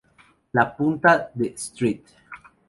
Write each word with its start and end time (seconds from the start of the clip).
La 0.59 0.63
punta 0.79 1.13
de 1.35 1.45
St. 1.51 2.03